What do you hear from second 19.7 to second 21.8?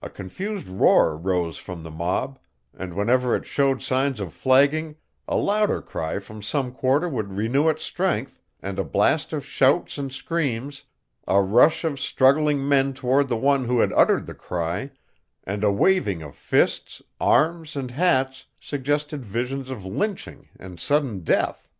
lynching and sudden death.